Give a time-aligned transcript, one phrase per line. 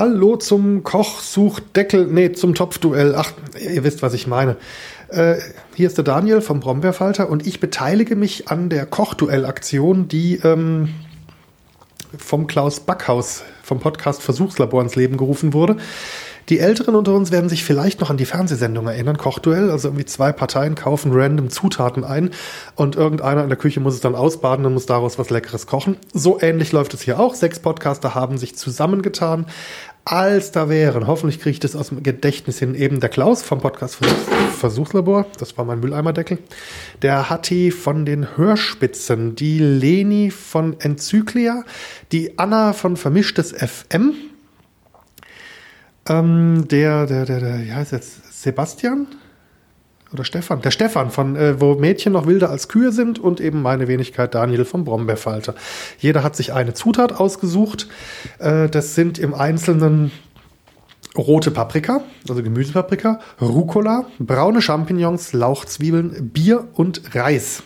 [0.00, 3.14] Hallo zum Kochsuchdeckel, nee, zum Topfduell.
[3.14, 4.56] Ach, ihr wisst, was ich meine.
[5.10, 5.34] Äh,
[5.74, 10.94] hier ist der Daniel vom Brombeerfalter und ich beteilige mich an der Kochduell-Aktion, die ähm,
[12.16, 15.76] vom Klaus Backhaus vom Podcast Versuchslabor ins Leben gerufen wurde.
[16.50, 19.70] Die Älteren unter uns werden sich vielleicht noch an die Fernsehsendung erinnern, Kochduell.
[19.70, 22.30] Also irgendwie zwei Parteien kaufen random Zutaten ein
[22.74, 25.96] und irgendeiner in der Küche muss es dann ausbaden und muss daraus was Leckeres kochen.
[26.12, 27.36] So ähnlich läuft es hier auch.
[27.36, 29.46] Sechs Podcaster haben sich zusammengetan,
[30.04, 31.06] als da wären.
[31.06, 32.74] Hoffentlich kriege ich das aus dem Gedächtnis hin.
[32.74, 33.98] Eben der Klaus vom Podcast
[34.58, 36.38] Versuchslabor, das war mein Mülleimerdeckel.
[37.02, 41.64] Der Hatti von den Hörspitzen, die Leni von Enzyklia,
[42.12, 44.14] die Anna von Vermischtes FM,
[46.08, 48.42] ähm, der, der, der, der, wie heißt jetzt?
[48.42, 49.06] Sebastian?
[50.12, 50.60] Oder Stefan?
[50.62, 54.34] Der Stefan, von äh, wo Mädchen noch wilder als Kühe sind und eben meine Wenigkeit
[54.34, 55.54] Daniel vom Brombeerfalter.
[55.98, 57.88] Jeder hat sich eine Zutat ausgesucht.
[58.38, 60.10] Äh, das sind im Einzelnen
[61.16, 67.62] rote Paprika, also Gemüsepaprika, Rucola, braune Champignons, Lauchzwiebeln, Bier und Reis.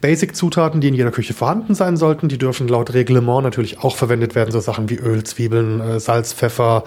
[0.00, 4.34] Basic-Zutaten, die in jeder Küche vorhanden sein sollten, die dürfen laut Reglement natürlich auch verwendet
[4.34, 6.84] werden, so Sachen wie Öl, Zwiebeln, äh, Salz, Pfeffer,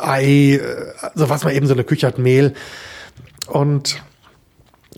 [0.00, 0.60] Ei, äh,
[1.14, 2.54] also was man eben so in der Küche hat, Mehl.
[3.50, 4.02] Und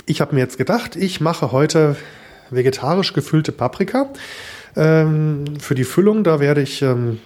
[0.04, 1.96] ich habe mir jetzt gedacht, ich mache heute
[2.50, 4.10] vegetarisch gefüllte Paprika.
[4.76, 7.18] Ähm, für die Füllung, da werde ich ähm,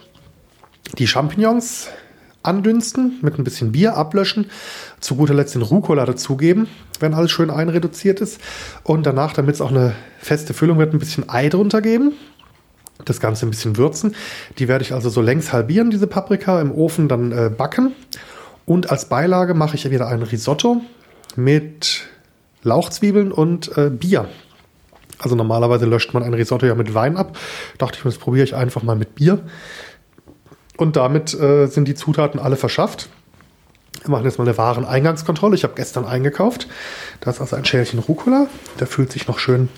[0.97, 1.89] die Champignons
[2.43, 4.49] andünsten, mit ein bisschen Bier ablöschen,
[5.01, 6.67] zu guter Letzt den Rucola dazugeben,
[7.01, 8.39] wenn alles schön einreduziert ist.
[8.83, 12.13] Und danach, damit es auch eine feste Füllung wird, ein bisschen Ei drunter geben.
[13.03, 14.15] Das Ganze ein bisschen würzen.
[14.59, 17.91] Die werde ich also so längs halbieren, diese Paprika, im Ofen dann äh, backen.
[18.65, 20.81] Und als Beilage mache ich wieder ein Risotto
[21.37, 22.07] mit
[22.63, 24.27] Lauchzwiebeln und äh, Bier.
[25.19, 27.37] Also normalerweise löscht man ein Risotto ja mit Wein ab.
[27.77, 29.39] Dachte ich, das probiere ich einfach mal mit Bier.
[30.77, 33.09] Und damit äh, sind die Zutaten alle verschafft.
[34.01, 35.55] Wir machen jetzt mal eine Wareneingangskontrolle.
[35.55, 36.67] Ich habe gestern eingekauft.
[37.19, 38.47] Da ist also ein Schälchen Rucola.
[38.79, 39.69] Der fühlt sich noch schön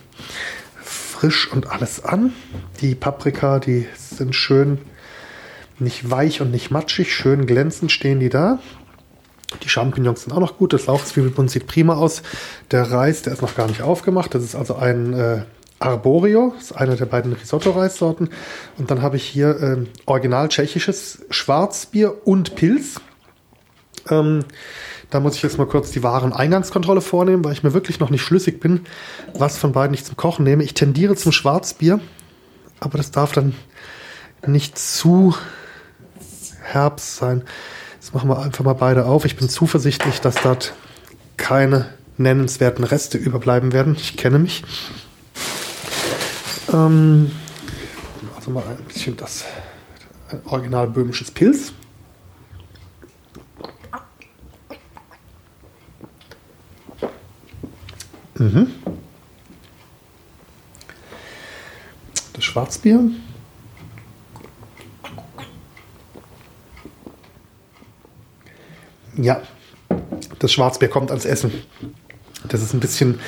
[0.81, 2.33] frisch und alles an.
[2.81, 4.79] Die Paprika, die sind schön
[5.79, 8.59] nicht weich und nicht matschig, schön glänzend stehen die da.
[9.63, 10.73] Die Champignons sind auch noch gut.
[10.73, 12.21] Das Lauchzwiebelbund sieht prima aus.
[12.71, 14.33] Der Reis, der ist noch gar nicht aufgemacht.
[14.35, 15.41] Das ist also ein äh,
[15.79, 18.29] Arborio, ist eine der beiden Risotto-Reissorten.
[18.77, 23.01] Und dann habe ich hier äh, original tschechisches Schwarzbier und Pilz.
[24.09, 24.45] Ähm,
[25.09, 28.21] da muss ich jetzt mal kurz die Wareneingangskontrolle vornehmen, weil ich mir wirklich noch nicht
[28.21, 28.85] schlüssig bin,
[29.33, 30.63] was von beiden ich zum Kochen nehme.
[30.63, 31.99] Ich tendiere zum Schwarzbier,
[32.79, 33.55] aber das darf dann
[34.45, 35.33] nicht zu
[36.61, 37.43] Herbst sein.
[37.99, 39.25] Jetzt machen wir einfach mal beide auf.
[39.25, 40.73] Ich bin zuversichtlich, dass dort
[41.35, 43.95] keine nennenswerten Reste überbleiben werden.
[43.95, 44.63] Ich kenne mich.
[46.71, 47.31] Ähm,
[48.35, 49.43] also mal ein bisschen das
[50.45, 51.73] original böhmisches Pilz.
[58.35, 58.67] Mhm.
[62.33, 63.01] Das Schwarzbier.
[69.21, 69.41] Ja,
[70.39, 71.51] das Schwarzbier kommt ans Essen.
[72.47, 73.19] Das ist ein bisschen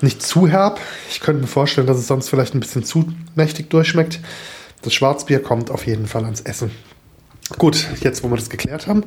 [0.00, 0.80] nicht zu herb.
[1.10, 4.20] Ich könnte mir vorstellen, dass es sonst vielleicht ein bisschen zu mächtig durchschmeckt.
[4.82, 6.70] Das Schwarzbier kommt auf jeden Fall ans Essen.
[7.58, 9.04] Gut, jetzt wo wir das geklärt haben,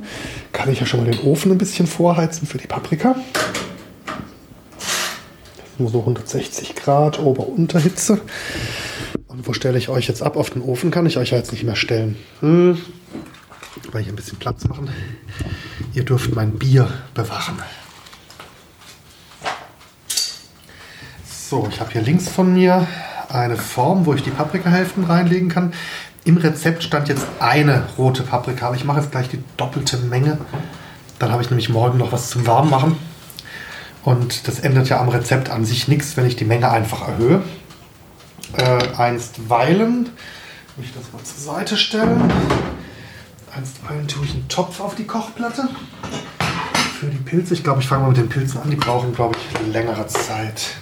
[0.52, 3.16] kann ich ja schon mal den Ofen ein bisschen vorheizen für die Paprika.
[5.78, 8.20] Nur so 160 Grad Ober-Unterhitze.
[9.28, 10.36] Und wo stelle ich euch jetzt ab?
[10.36, 12.18] Auf den Ofen kann ich euch ja jetzt nicht mehr stellen.
[12.42, 12.78] Hm.
[13.92, 14.90] Weil hier ein bisschen Platz machen.
[15.94, 17.60] Ihr dürft mein Bier bewachen.
[21.26, 22.88] So, ich habe hier links von mir
[23.30, 25.74] eine Form, wo ich die Paprikahälften reinlegen kann.
[26.24, 30.38] Im Rezept stand jetzt eine rote Paprika, aber ich mache jetzt gleich die doppelte Menge.
[31.20, 32.96] Dann habe ich nämlich morgen noch was zum Warmmachen.
[34.04, 37.42] Und das ändert ja am Rezept an sich nichts, wenn ich die Menge einfach erhöhe.
[38.58, 40.10] Äh, einstweilen,
[40.76, 42.32] will ich das mal zur Seite stellen.
[43.56, 45.68] Einstweilen tue ich einen Topf auf die Kochplatte.
[47.00, 49.36] Für die Pilze, ich glaube, ich fange mal mit den Pilzen an, die brauchen, glaube
[49.38, 50.76] ich, längere Zeit.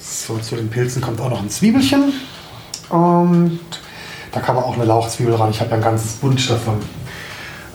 [0.00, 2.14] So, zu den Pilzen kommt auch noch ein Zwiebelchen.
[2.88, 3.60] Und
[4.32, 5.50] da kann man auch eine Lauchzwiebel ran.
[5.50, 6.80] Ich habe ja ein ganzes Bund davon.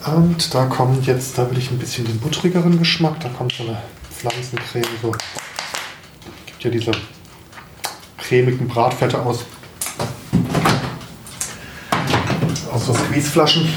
[0.05, 3.19] Und da kommt jetzt, da will ich ein bisschen den buttrigeren Geschmack.
[3.19, 3.77] Da kommt so eine
[4.11, 4.85] Pflanzencreme.
[5.01, 5.11] So.
[6.65, 6.93] Ja diese
[8.17, 9.45] cremigen Bratfette aus,
[12.73, 13.69] aus so Squeezeflaschen.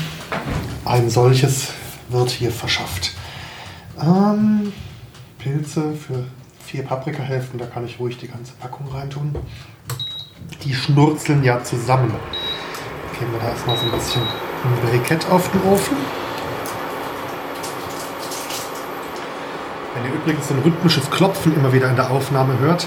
[0.86, 1.68] Ein solches
[2.08, 3.14] wird hier verschafft.
[4.00, 4.72] Ähm,
[5.38, 6.24] Pilze für
[6.64, 9.36] vier Paprikahälften, da kann ich ruhig die ganze Packung reintun.
[10.64, 12.14] Die schnurzeln ja zusammen.
[13.18, 16.17] Geben wir da erstmal so ein bisschen ein Brikett auf den Ofen.
[19.98, 22.86] Wenn ihr übrigens so ein rhythmisches Klopfen immer wieder in der Aufnahme hört,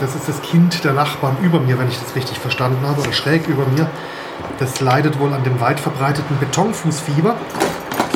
[0.00, 3.12] das ist das Kind der Nachbarn über mir, wenn ich das richtig verstanden habe, oder
[3.12, 3.90] schräg über mir.
[4.58, 7.34] Das leidet wohl an dem weit verbreiteten Betonfußfieber.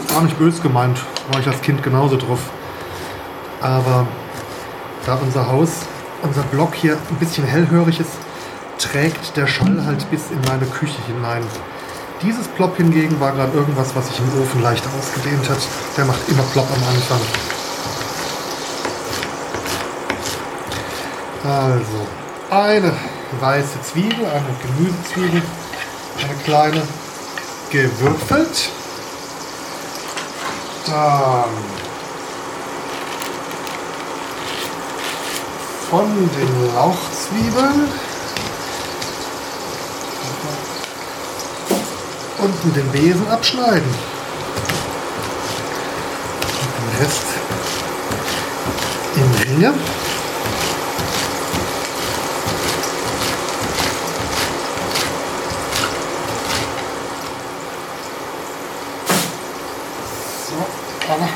[0.09, 0.99] Gar nicht böse gemeint,
[1.33, 2.39] war ich als Kind genauso drauf.
[3.61, 4.07] Aber
[5.05, 5.81] da unser Haus,
[6.23, 8.13] unser Block hier ein bisschen hellhörig ist,
[8.79, 11.43] trägt der Schall halt bis in meine Küche hinein.
[12.23, 15.59] Dieses Plop hingegen war gerade irgendwas, was sich im Ofen leicht ausgedehnt hat.
[15.99, 17.21] Der macht immer Plop am Anfang.
[21.45, 22.07] Also,
[22.49, 22.91] eine
[23.39, 25.43] weiße Zwiebel, eine Gemüsezwiebel,
[26.23, 26.83] eine kleine
[27.69, 28.71] gewürfelt.
[30.87, 31.51] Dann
[35.91, 37.89] von den Lauchzwiebeln
[42.39, 43.95] unten den Besen abschneiden.
[46.61, 47.27] Und den Rest
[49.17, 49.75] in Ringe.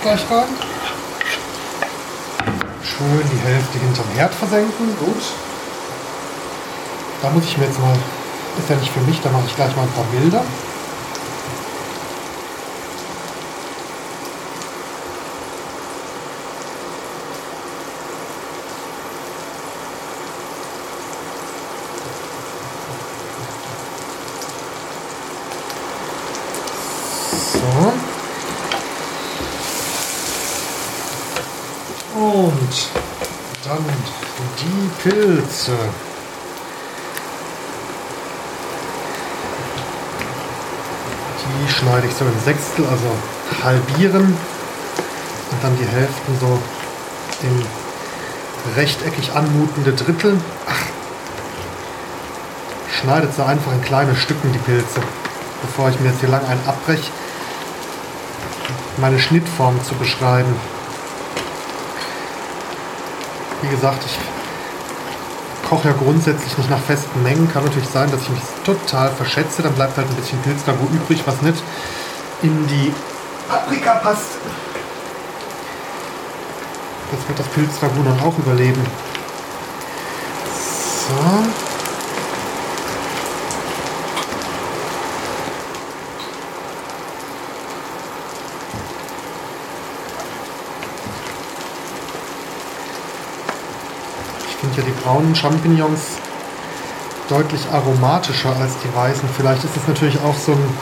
[0.08, 0.48] Rein.
[2.82, 4.96] Schön die Hälfte hinterm Herd versenken.
[4.98, 5.22] Gut.
[7.22, 7.94] Da muss ich mir jetzt mal,
[8.58, 10.42] ist ja nicht für mich, da mache ich gleich mal ein paar Bilder.
[35.08, 35.72] Pilze.
[41.40, 46.58] Die schneide ich so in Sechstel, also halbieren und dann die Hälften so
[47.42, 47.64] in
[48.76, 50.38] rechteckig anmutende Drittel.
[50.68, 50.82] Ach,
[53.00, 55.00] schneidet sie einfach in kleine Stücken die Pilze,
[55.62, 57.10] bevor ich mir jetzt hier lang einen abbreche,
[58.98, 60.54] meine Schnittform zu beschreiben.
[63.62, 64.37] Wie gesagt, ich
[65.68, 67.50] koche ja grundsätzlich nicht nach festen Mengen.
[67.52, 69.62] Kann natürlich sein, dass ich mich total verschätze.
[69.62, 71.62] Dann bleibt halt ein bisschen Pilzragout übrig, was nicht
[72.42, 72.92] in die
[73.48, 74.38] Paprika passt.
[77.10, 78.86] Das wird das Pilzragout dann auch überleben.
[81.08, 81.68] So.
[94.78, 96.00] ja die braunen Champignons
[97.30, 99.26] deutlich aromatischer als die weißen.
[99.34, 100.78] Vielleicht ist es natürlich auch so ein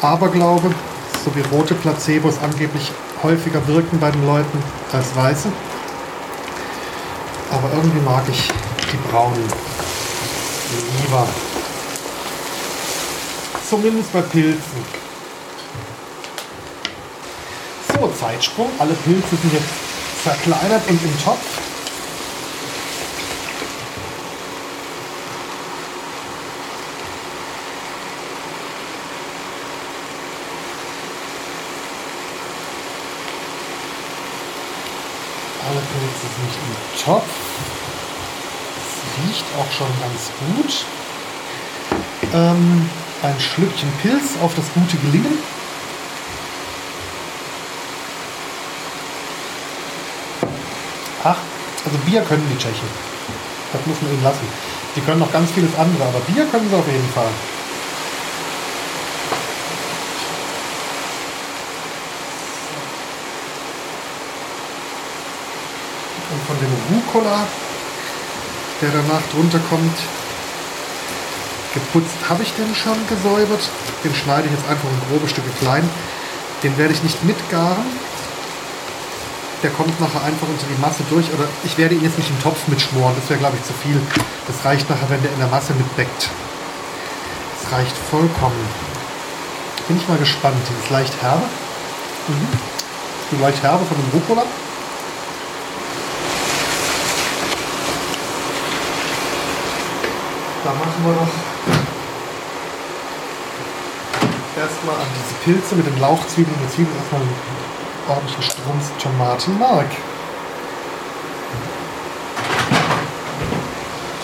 [0.00, 0.74] Aberglaube,
[1.22, 2.90] so wie rote Placebos angeblich
[3.22, 4.62] häufiger wirken bei den Leuten
[4.92, 5.52] als weiße.
[7.50, 8.48] Aber irgendwie mag ich
[8.90, 9.44] die braunen
[11.02, 11.28] lieber.
[13.68, 15.04] Zumindest bei Pilzen.
[17.92, 18.70] So, Zeitsprung.
[18.78, 21.64] Alle Pilze sind jetzt zerkleinert und im Topf.
[35.94, 37.22] Pilze sind im Topf.
[38.78, 40.84] Es riecht auch schon ganz gut.
[42.32, 42.88] Ähm,
[43.22, 45.38] ein Schlückchen Pilz auf das gute Gelingen.
[51.22, 51.36] Ach,
[51.84, 52.88] also Bier können die Tschechen.
[53.72, 54.46] Das muss man ihnen lassen.
[54.96, 57.30] Die können noch ganz vieles andere, aber Bier können sie auf jeden Fall.
[66.46, 66.72] von dem
[67.14, 67.46] Rucola,
[68.82, 69.96] der danach drunter kommt.
[71.74, 73.62] Geputzt habe ich den schon gesäubert.
[74.02, 75.88] Den schneide ich jetzt einfach in grobe Stücke klein.
[76.62, 77.86] Den werde ich nicht mitgaren.
[79.62, 81.26] Der kommt nachher einfach unter die Masse durch.
[81.32, 83.14] Oder ich werde ihn jetzt nicht im Topf mitschmoren.
[83.18, 84.00] Das wäre, glaube ich, zu viel.
[84.46, 86.30] Das reicht nachher, wenn der in der Masse mitbeckt.
[87.62, 88.68] Das reicht vollkommen.
[89.86, 90.62] Bin ich mal gespannt.
[90.68, 91.44] Die ist leicht herbe.
[92.28, 92.48] Mhm.
[93.30, 94.44] Die leicht herbe von dem Rucola.
[100.64, 101.28] da machen wir noch
[104.56, 107.36] erstmal an diese Pilze mit den Lauchzwiebeln und Zwiebeln erstmal einen
[108.08, 109.90] ordentlichen Strunz Tomatenmark.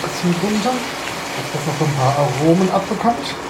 [0.00, 3.49] Das hier runter, dass das noch ein paar Aromen abbekommt.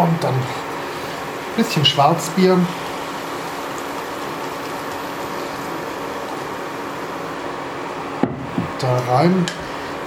[0.00, 2.56] Und dann ein bisschen Schwarzbier.
[8.78, 9.44] Da rein.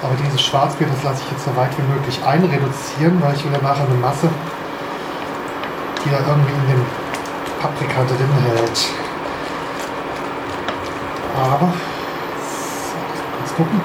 [0.01, 3.51] Aber dieses Schwarzbier, das lasse ich jetzt so weit wie möglich einreduzieren, weil ich will
[3.51, 4.29] ja nachher eine Masse,
[6.03, 6.85] die da irgendwie in dem
[7.61, 8.87] Paprika drin hält.
[11.39, 11.71] Aber,
[12.41, 12.97] so,
[13.37, 13.81] kurz gucken.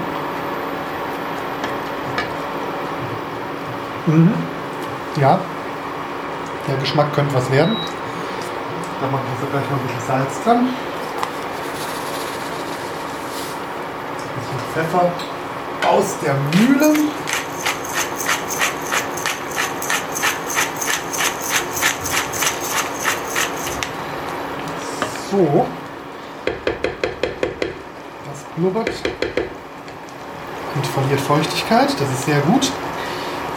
[4.06, 4.34] Mhm.
[5.20, 5.38] Ja,
[6.68, 7.76] der Geschmack könnte was werden.
[9.00, 10.68] Da machen wir so gleich noch ein bisschen Salz dran.
[14.26, 15.12] Ein bisschen Pfeffer
[15.88, 16.94] aus der Mühle.
[25.30, 25.66] So.
[28.26, 28.92] Das blubbert
[30.74, 31.88] und verliert Feuchtigkeit.
[31.98, 32.72] Das ist sehr gut.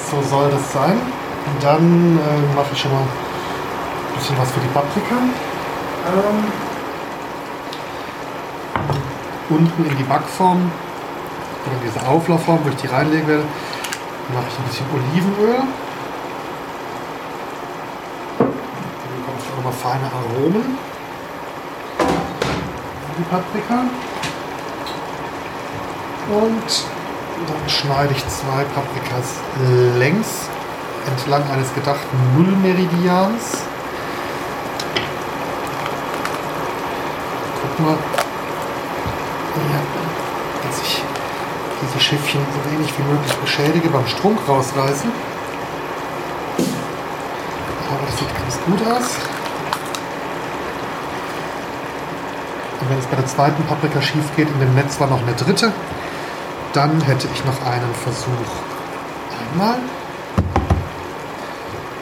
[0.09, 1.01] So soll das sein.
[1.47, 5.15] Und dann äh, mache ich schon mal ein bisschen was für die Paprika.
[6.07, 6.45] Ähm,
[9.49, 10.71] unten in die Backform
[11.65, 13.43] oder in diese Auflaufform, wo ich die reinlegen werde,
[14.33, 15.63] mache ich ein bisschen Olivenöl.
[18.37, 18.47] Dann
[19.17, 20.77] bekomme ich auch nochmal feine Aromen.
[23.17, 23.83] Die Paprika.
[26.29, 26.85] Und
[27.47, 29.35] dann schneide ich zwei Paprikas
[29.97, 30.47] längs
[31.07, 33.63] entlang eines gedachten Nullmeridians.
[37.61, 37.97] Guck mal,
[39.71, 39.81] ja,
[40.67, 41.01] dass ich
[41.81, 45.11] diese Schiffchen so wenig wie möglich beschädige beim Strunk rausreißen.
[47.89, 49.15] Aber das sieht ganz gut aus.
[52.79, 55.33] Und wenn es bei der zweiten Paprika schief geht, in dem Netz war noch eine
[55.33, 55.71] dritte,
[56.73, 58.51] dann hätte ich noch einen Versuch.
[59.53, 59.79] Einmal.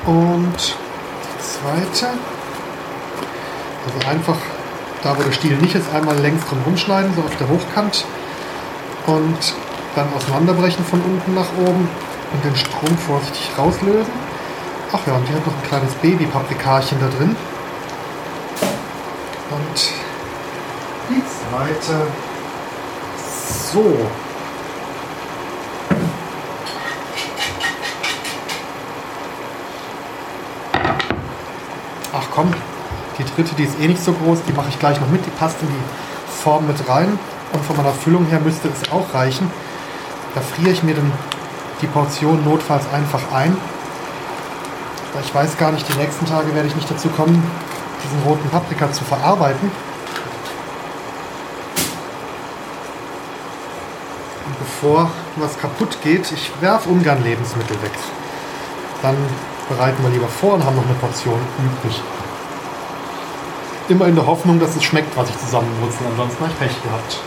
[0.10, 2.08] Und die zweite.
[3.86, 4.38] Also einfach
[5.04, 8.06] da, wo der Stiel nicht ist, einmal längs drum rumschneiden, so auf der Hochkant.
[9.06, 9.54] Und
[9.96, 11.88] dann auseinanderbrechen von unten nach oben
[12.34, 14.14] und den Strom vorsichtig rauslösen.
[14.92, 17.36] Ach ja, und hier hat noch ein kleines Baby-Paprikarchen da drin.
[19.52, 19.92] Und
[21.10, 22.08] die zweite.
[23.72, 24.10] So,
[32.20, 32.54] ach komm,
[33.18, 35.32] die dritte, die ist eh nicht so groß, die mache ich gleich noch mit, die
[35.32, 37.20] passt in die Form mit rein.
[37.52, 39.50] Und von meiner Füllung her müsste es auch reichen.
[40.36, 41.12] Da friere ich mir dann
[41.82, 43.58] die Portion notfalls einfach ein.
[45.22, 47.44] Ich weiß gar nicht, die nächsten Tage werde ich nicht dazu kommen,
[48.04, 49.72] diesen roten Paprika zu verarbeiten.
[54.46, 57.92] Und bevor was kaputt geht, ich werfe ungern Lebensmittel weg.
[59.02, 59.18] Dann
[59.70, 62.02] bereiten wir lieber vor und haben noch eine Portion übrig.
[63.88, 66.06] Immer in der Hoffnung, dass es schmeckt, was ich zusammenwurzel.
[66.08, 67.20] Ansonsten habe ich Pech gehabt.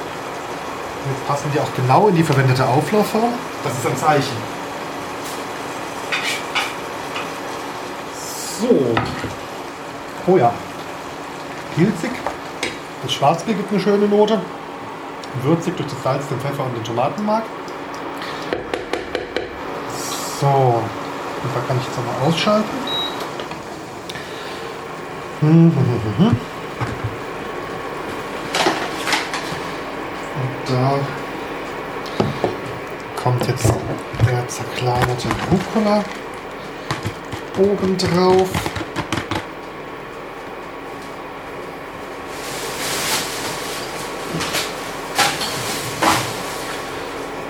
[1.10, 3.32] Jetzt passen die auch genau in die verwendete Auflaufform.
[3.64, 4.36] Das ist ein Zeichen.
[8.60, 8.94] So.
[10.26, 10.52] Oh ja.
[11.74, 12.10] Pilzig.
[13.02, 14.40] Das Schwarzbier gibt eine schöne Note.
[15.42, 17.44] Würzig durch das Salz, den Pfeffer und den Tomatenmark.
[20.40, 20.82] So.
[21.42, 22.70] Und da kann ich jetzt nochmal ausschalten.
[25.40, 25.72] Und
[30.68, 30.98] da
[33.20, 33.72] kommt jetzt
[34.26, 36.04] der zerkleinerte Rucola
[37.58, 38.48] oben drauf.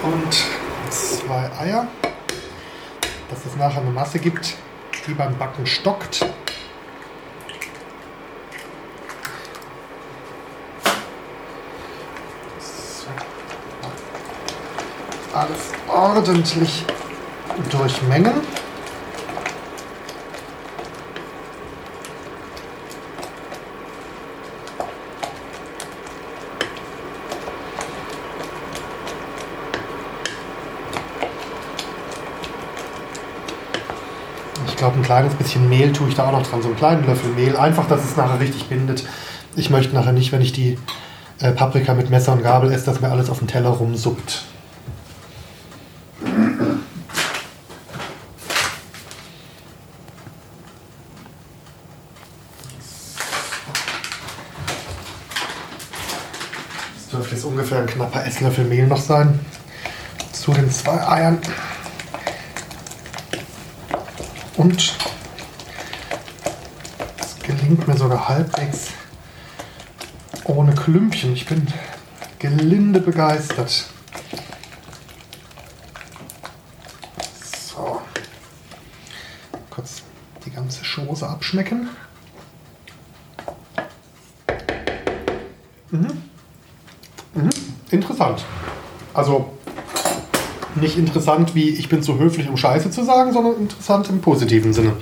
[0.02, 0.34] Und
[0.90, 1.86] zwei Eier
[3.32, 4.56] dass es nachher eine Masse gibt,
[5.06, 6.26] die beim Backen stockt.
[15.32, 16.84] Alles ordentlich
[17.70, 18.61] durchmengen.
[34.66, 37.06] ich glaube, ein kleines bisschen Mehl tue ich da auch noch dran, so einen kleinen
[37.06, 39.04] Löffel Mehl, einfach, dass es nachher richtig bindet.
[39.56, 40.78] Ich möchte nachher nicht, wenn ich die
[41.40, 44.44] äh, Paprika mit Messer und Gabel esse, dass mir alles auf dem Teller rumsuppt.
[56.94, 59.40] Das dürfte jetzt ungefähr ein knapper Esslöffel Mehl noch sein.
[60.32, 61.38] Zu den zwei Eiern.
[64.62, 64.96] Und
[67.18, 68.90] es gelingt mir sogar halbwegs
[70.44, 71.32] ohne Klümpchen.
[71.32, 71.66] Ich bin
[72.38, 73.86] gelinde begeistert.
[77.44, 78.00] So.
[79.68, 80.02] Kurz
[80.44, 81.88] die ganze Schoße abschmecken.
[85.90, 86.22] Mhm.
[87.34, 87.50] Mhm.
[87.90, 88.44] Interessant.
[89.12, 89.58] Also
[90.76, 94.72] nicht interessant wie ich bin zu höflich, um Scheiße zu sagen, sondern interessant im positiven
[94.72, 94.96] Sinne.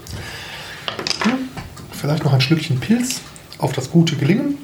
[1.23, 1.49] Hm.
[1.93, 3.21] Vielleicht noch ein Schlückchen Pilz
[3.59, 4.59] auf das gute Gelingen.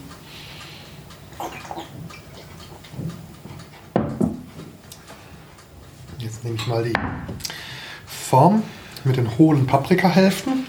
[6.18, 6.94] Jetzt nehme ich mal die
[8.06, 8.62] Form
[9.04, 10.66] mit den hohlen Paprikahälften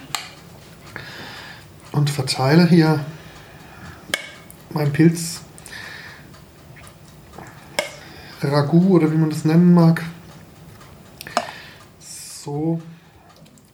[1.92, 3.04] und verteile hier
[4.70, 5.42] mein Pilz
[8.42, 10.04] Ragout oder wie man das nennen mag,
[12.48, 12.82] so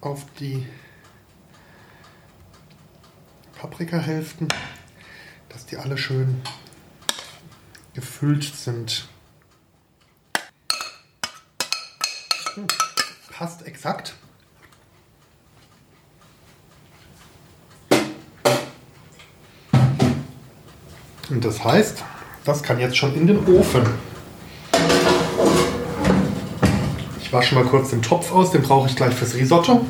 [0.01, 0.65] auf die
[3.59, 4.47] Paprikahälften,
[5.47, 6.41] dass die alle schön
[7.93, 9.07] gefüllt sind.
[12.55, 12.65] Hm,
[13.29, 14.15] passt exakt.
[21.29, 22.03] Und das heißt,
[22.43, 24.12] das kann jetzt schon in den Ofen.
[27.33, 29.83] Wasche mal kurz den Topf aus, den brauche ich gleich fürs Risotto.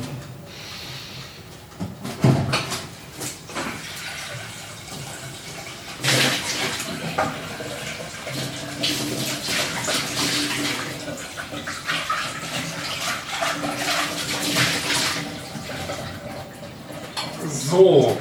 [17.46, 18.16] So,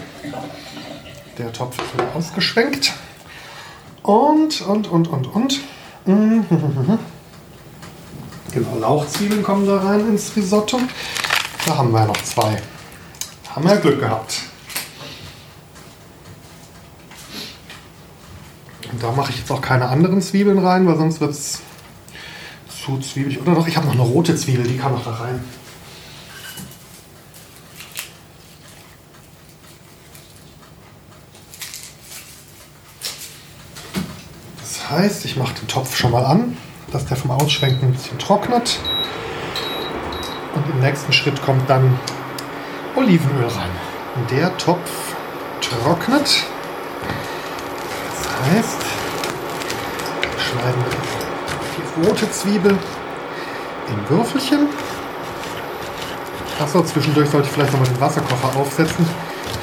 [1.37, 2.93] der Topf ist ausgeschwenkt.
[4.01, 5.42] Und, und, und, und, und.
[8.93, 10.79] Genau, Lauchzwiebeln kommen da rein ins Risotto.
[11.65, 12.61] Da haben wir noch zwei.
[13.49, 14.41] Haben wir Glück gehabt.
[18.91, 21.61] Und da mache ich jetzt auch keine anderen Zwiebeln rein, weil sonst wird es
[22.67, 23.41] zu zwiebelig.
[23.41, 25.43] Oder doch, ich habe noch eine rote Zwiebel, die kann noch da rein.
[34.59, 36.57] Das heißt, ich mache den Topf schon mal an
[36.93, 38.79] dass der vom Ausschwenken ein bisschen trocknet.
[40.55, 41.99] Und im nächsten Schritt kommt dann
[42.95, 43.71] Olivenöl rein.
[44.29, 45.15] Der Topf
[45.59, 46.45] trocknet.
[48.11, 48.81] Das heißt,
[50.37, 52.77] schneiden wir die rote Zwiebel
[53.89, 54.67] in Würfelchen.
[56.59, 59.07] Achso, zwischendurch sollte ich vielleicht nochmal den Wasserkocher aufsetzen.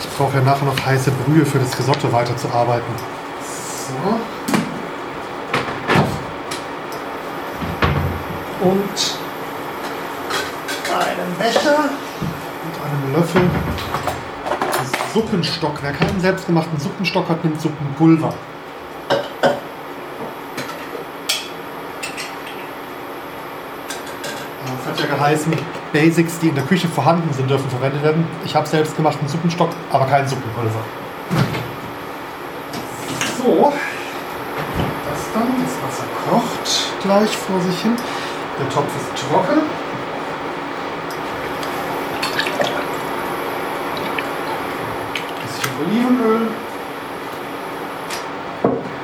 [0.00, 2.92] Ich brauche ja nachher noch heiße Brühe für das Risotto weiterzuarbeiten.
[3.40, 4.18] So.
[8.60, 9.18] Und
[10.92, 11.78] einen Becher
[12.64, 13.42] und einen Löffel
[15.14, 15.78] Suppenstock.
[15.82, 18.32] Wer keinen selbstgemachten Suppenstock hat, nimmt Suppenpulver.
[24.80, 25.52] Es hat ja geheißen,
[25.92, 28.26] Basics, die in der Küche vorhanden sind, dürfen verwendet werden.
[28.44, 30.80] Ich habe selbstgemachten Suppenstock, aber keinen Suppenpulver.
[33.38, 33.72] So,
[35.10, 37.96] das dann, das Wasser kocht gleich vor sich hin.
[38.60, 39.60] Der Topf ist trocken.
[45.28, 46.48] Ein bisschen Olivenöl.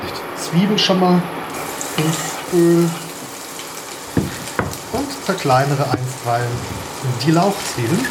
[0.04, 1.22] Ich die Zwiebel schon mal
[1.96, 2.90] ins Öl.
[4.92, 6.52] Und zerkleinere einstweilen
[7.24, 8.06] die Lauchzwiebeln.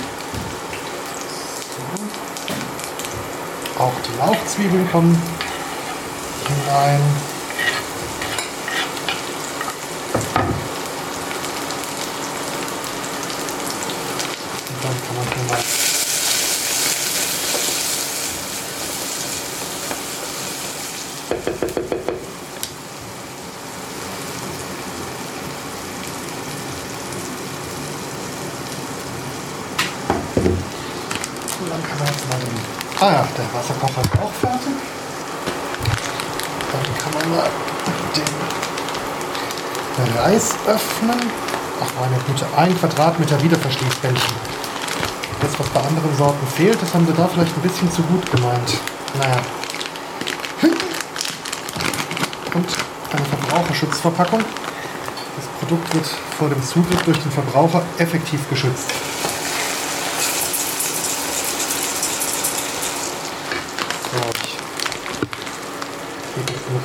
[3.78, 5.22] Auch die Lauchzwiebeln kommen
[6.48, 7.35] hinein.
[33.00, 34.74] Ah ja, der Wasserkocher ist auch fertig.
[36.72, 37.50] Dann kann man mal
[39.98, 41.20] den Reis öffnen.
[41.82, 44.36] Ach meine Güte, ein Quadratmeter Wiederverschließbändchen.
[45.42, 48.32] Das, was bei anderen Sorten fehlt, das haben sie da vielleicht ein bisschen zu gut
[48.32, 48.80] gemeint.
[49.20, 49.42] Naja.
[52.54, 52.68] Und
[53.12, 54.40] eine Verbraucherschutzverpackung.
[54.40, 56.06] Das Produkt wird
[56.38, 58.90] vor dem Zugriff durch den Verbraucher effektiv geschützt.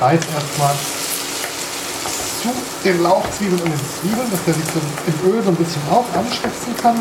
[0.01, 0.73] Reis erstmal
[2.41, 2.49] zu
[2.83, 6.05] den Lauchzwiebeln und den Zwiebeln, dass der sich so im Öl so ein bisschen auch
[6.15, 6.95] anschwitzen kann.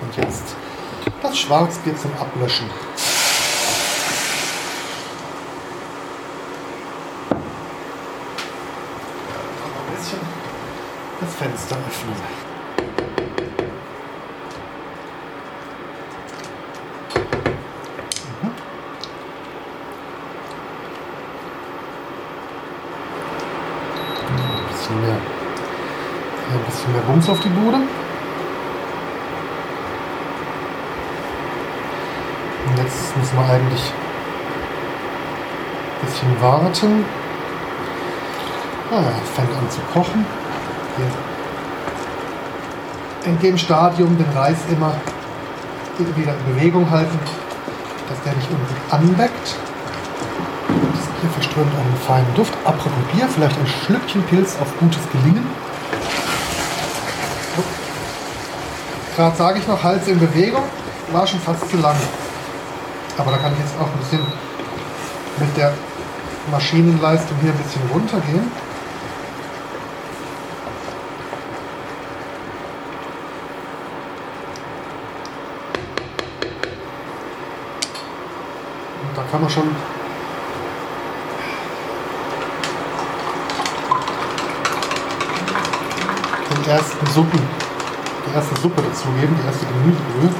[0.00, 0.56] Und jetzt
[1.22, 2.68] das Schwarzbier zum Ablöschen.
[9.76, 10.18] Ein bisschen
[11.20, 12.53] das Fenster öffnen.
[27.24, 27.76] Bums auf die Bude.
[32.66, 33.92] Und jetzt müssen wir eigentlich
[36.00, 37.04] ein bisschen warten.
[38.90, 40.26] Ah, fängt an zu kochen.
[40.96, 41.06] Hier.
[43.32, 44.94] In dem Stadium den Reis immer
[45.98, 47.18] wieder in Bewegung halten,
[48.08, 49.56] dass der nicht unten anbeckt.
[50.92, 52.52] Das Bier verströmt einen feinen Duft.
[52.64, 55.63] Apropos Bier, vielleicht ein Schlückchen Pilz auf gutes Gelingen.
[59.16, 60.64] Gerade sage ich noch, Hals in Bewegung,
[61.12, 61.94] war schon fast zu lang.
[63.16, 64.26] Aber da kann ich jetzt auch ein bisschen
[65.38, 65.72] mit der
[66.50, 68.50] Maschinenleistung hier ein bisschen runtergehen.
[79.00, 79.76] Und da kann man schon
[86.50, 87.63] den ersten Suppen,
[88.34, 90.30] die erste Suppe dazugeben, die erste Gemüsebrühe.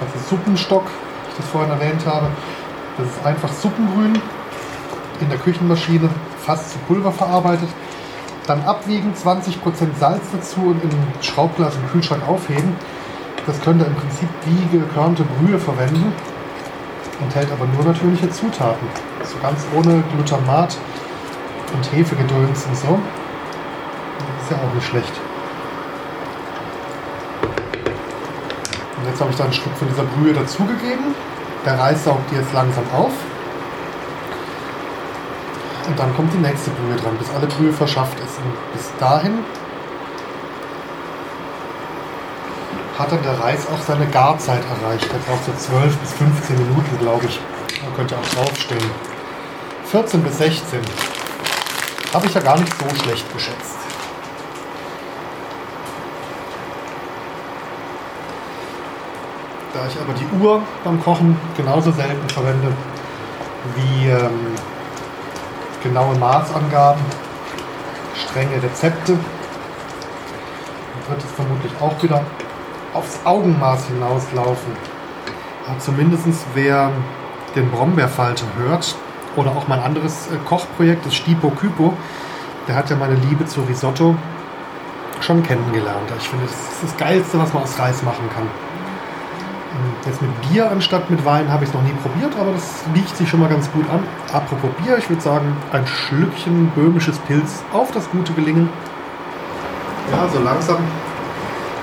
[0.00, 2.26] Also Suppenstock, wie ich das vorhin erwähnt habe.
[2.98, 4.20] Das ist einfach Suppengrün
[5.20, 6.10] in der Küchenmaschine
[6.44, 7.68] fast zu Pulver verarbeitet.
[8.46, 9.60] Dann abwiegen, 20%
[10.00, 12.74] Salz dazu und im Schraubglas im Kühlschrank aufheben.
[13.46, 16.12] Das könnt ihr im Prinzip wie gekörnte Brühe verwenden.
[17.22, 18.88] Enthält aber nur natürliche Zutaten.
[19.22, 20.76] So ganz ohne Glutamat
[21.72, 22.98] und Hefegedöns und so.
[24.18, 25.12] Das ist ja auch nicht schlecht.
[28.96, 31.14] Und jetzt habe ich da einen Schluck von dieser Brühe dazugegeben.
[31.64, 33.12] Der Reis saugt die jetzt langsam auf.
[35.86, 38.38] Und dann kommt die nächste Brühe dran, bis alle Brühe verschafft ist.
[38.38, 39.38] Und bis dahin
[42.98, 45.10] hat dann der Reis auch seine Garzeit erreicht.
[45.10, 47.40] Der braucht so 12 bis 15 Minuten, glaube ich.
[47.68, 48.90] Da könnt ihr auch draufstehen.
[49.90, 50.80] 14 bis 16.
[52.12, 53.76] Habe ich ja gar nicht so schlecht geschätzt.
[59.72, 62.72] Da ich aber die Uhr beim Kochen genauso selten verwende
[63.76, 64.56] wie ähm,
[65.84, 67.02] genaue Maßangaben,
[68.16, 69.12] strenge Rezepte,
[71.08, 72.24] wird es vermutlich auch wieder
[72.92, 74.72] aufs Augenmaß hinauslaufen.
[75.68, 76.90] Aber zumindest wer
[77.54, 78.96] den Brombeerfalter hört
[79.36, 81.94] oder auch mein anderes äh, Kochprojekt, das Stipo Kypo,
[82.68, 84.14] der hat ja meine Liebe zu Risotto
[85.20, 86.10] schon kennengelernt.
[86.18, 88.44] Ich finde, das ist das Geilste, was man aus Reis machen kann.
[88.44, 92.84] Ähm, Jetzt mit Bier anstatt mit Wein habe ich es noch nie probiert, aber das
[92.94, 94.02] liegt sich schon mal ganz gut an.
[94.32, 98.68] Apropos Bier, ich würde sagen, ein Schlückchen böhmisches Pilz auf das gute Gelingen.
[100.10, 100.78] Ja, so langsam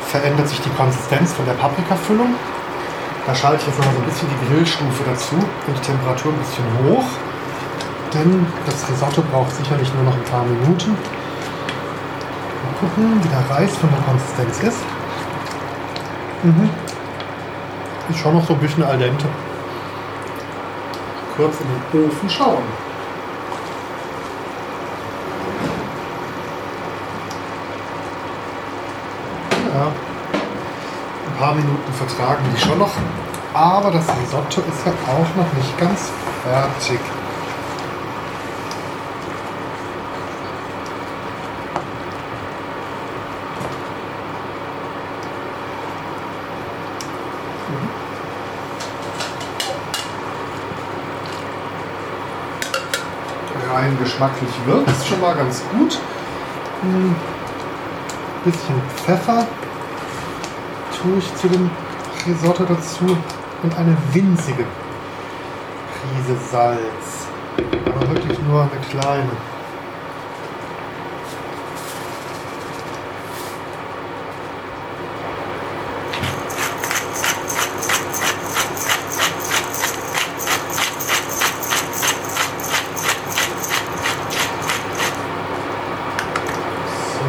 [0.08, 2.34] verändert sich die Konsistenz von der Paprikafüllung.
[3.26, 6.32] Da schalte ich jetzt noch mal so ein bisschen die Grillstufe dazu und die Temperatur
[6.32, 7.06] ein bisschen hoch.
[8.14, 10.98] Denn das Risotto braucht sicherlich nur noch ein paar Minuten.
[12.64, 14.80] Mal gucken, wie der Reis von der Konsistenz ist.
[16.44, 16.70] Mhm.
[18.10, 19.28] Ist schon noch so ein bisschen al dente.
[21.36, 22.64] Kurz in den Ofen schauen.
[29.76, 29.92] Ja,
[31.28, 32.94] ein paar Minuten vertragen die schon noch.
[33.54, 36.10] Aber das Risotto ist ja auch noch nicht ganz
[36.44, 37.00] fertig.
[53.70, 56.00] Rein geschmacklich wirkt es schon mal ganz gut.
[56.82, 57.16] Ein
[58.44, 59.46] bisschen Pfeffer
[61.00, 61.70] tue ich zu dem
[62.26, 63.16] Risotto dazu
[63.62, 64.66] und eine winzige
[65.94, 67.28] Prise Salz.
[67.86, 69.30] Aber wirklich nur eine kleine.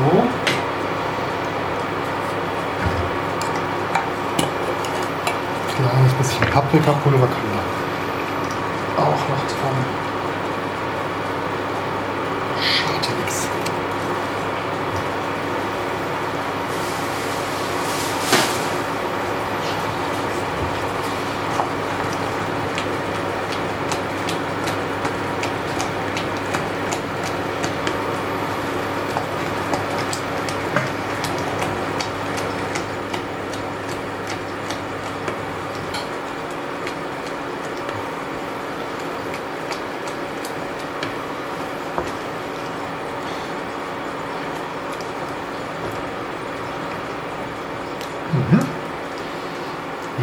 [0.00, 0.24] So.
[5.78, 6.40] kleines
[6.78, 7.42] bisschen Paprikapulver kann
[8.96, 9.76] da auch noch dran.
[12.60, 13.48] Schade nix.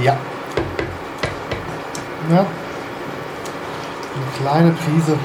[0.03, 0.17] Ja.
[2.29, 2.45] Ja.
[4.15, 5.17] Eine kleine Prise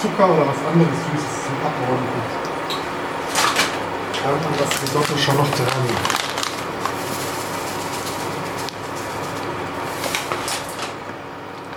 [0.00, 2.20] Zucker oder was anderes Süßes zum Abrunden.
[4.22, 5.66] Kann man das Risotto schon noch dran.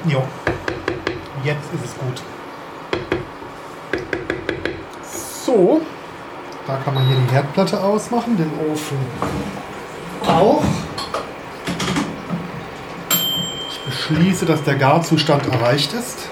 [0.05, 0.23] Jo.
[1.43, 2.21] Jetzt ist es gut.
[5.45, 5.81] So.
[6.65, 8.97] Da kann man hier die Herdplatte ausmachen, den Ofen
[10.43, 10.63] auch.
[14.07, 16.27] schließe, dass der Garzustand erreicht ist.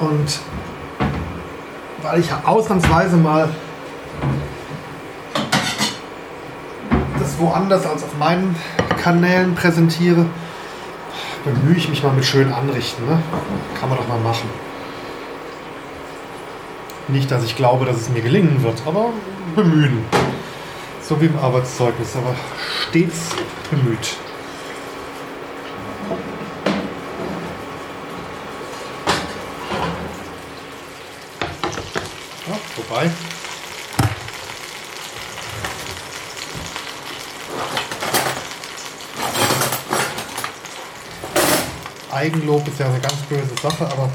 [0.00, 0.40] Und
[2.02, 3.48] weil ich ja ausnahmsweise mal
[7.18, 8.56] das woanders als auf meinen
[9.00, 10.26] Kanälen präsentiere,
[11.44, 13.06] bemühe ich mich mal mit schön anrichten.
[13.06, 13.22] Ne?
[13.78, 14.71] Kann man doch mal machen.
[17.12, 19.12] Nicht, dass ich glaube, dass es mir gelingen wird, aber
[19.54, 20.02] bemühen.
[21.06, 22.34] So wie im Arbeitszeugnis, aber
[22.88, 23.18] stets
[23.70, 24.16] bemüht.
[32.46, 33.10] Ja, vorbei.
[42.10, 44.10] Eigenlob ist ja eine ganz böse Sache, aber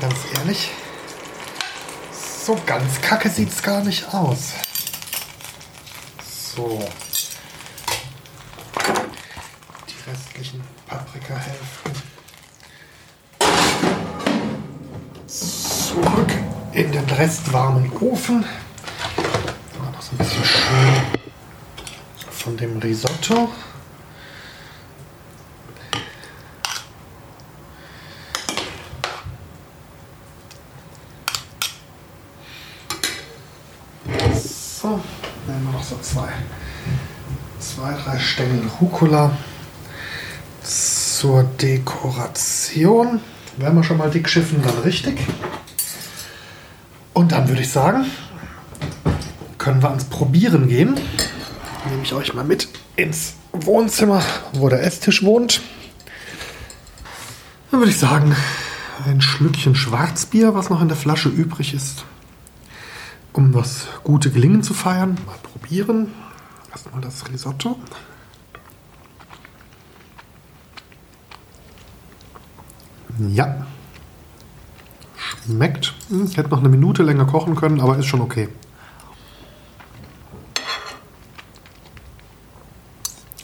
[0.00, 0.70] ganz ehrlich,
[2.44, 4.54] so ganz kacke sieht es gar nicht aus.
[6.54, 6.82] So.
[9.88, 11.92] Die restlichen Paprikahälften.
[15.26, 16.32] Zurück
[16.72, 18.44] in den restwarmen Ofen.
[19.92, 21.02] Noch so ein bisschen schön
[22.30, 23.50] von dem Risotto.
[35.90, 36.28] so zwei,
[37.60, 39.36] zwei, drei Stängel Rucola
[40.62, 43.20] zur Dekoration.
[43.58, 45.20] Werden wir schon mal dick schiffen, dann richtig.
[47.12, 48.06] Und dann würde ich sagen,
[49.58, 50.94] können wir ans Probieren gehen.
[51.88, 54.22] Nehme ich euch mal mit ins Wohnzimmer,
[54.54, 55.60] wo der Esstisch wohnt.
[57.70, 58.34] Dann würde ich sagen,
[59.06, 62.04] ein Schlückchen Schwarzbier, was noch in der Flasche übrig ist,
[63.32, 65.16] um das gute Gelingen zu feiern.
[65.26, 66.08] Mal probieren.
[66.70, 67.78] Erstmal das Risotto.
[73.28, 73.66] Ja.
[75.16, 75.94] Schmeckt.
[76.08, 78.48] Hm, ich hätte noch eine Minute länger kochen können, aber ist schon okay.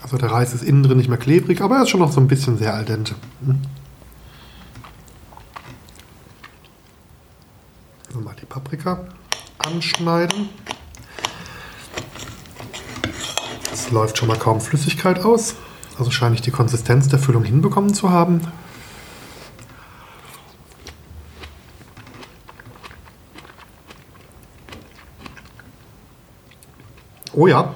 [0.03, 2.21] Also der Reis ist innen drin nicht mehr klebrig, aber er ist schon noch so
[2.21, 3.17] ein bisschen sehr al dente.
[3.45, 3.61] Hm.
[8.07, 9.09] Also mal die Paprika
[9.67, 10.49] anschneiden.
[13.73, 15.57] Es läuft schon mal kaum Flüssigkeit aus.
[15.99, 18.41] Also scheine ich die Konsistenz der Füllung hinbekommen zu haben.
[27.33, 27.75] Oh ja.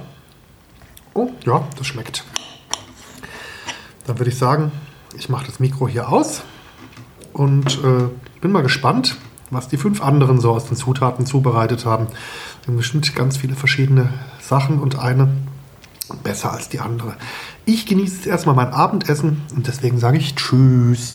[1.14, 2.24] Oh ja, das schmeckt.
[4.06, 4.72] Dann würde ich sagen,
[5.16, 6.42] ich mache das Mikro hier aus
[7.32, 8.08] und äh,
[8.40, 9.16] bin mal gespannt,
[9.50, 12.06] was die fünf anderen so aus den Zutaten zubereitet haben.
[12.06, 14.08] Wir haben bestimmt ganz viele verschiedene
[14.40, 15.28] Sachen und eine
[16.22, 17.14] besser als die andere.
[17.64, 21.08] Ich genieße jetzt erstmal mein Abendessen und deswegen sage ich Tschüss.